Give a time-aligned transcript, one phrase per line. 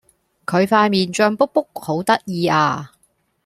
[0.47, 2.91] 佢塊面脹畐畐好得意呀